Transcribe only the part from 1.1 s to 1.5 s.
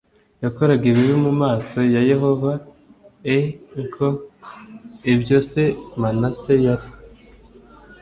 mu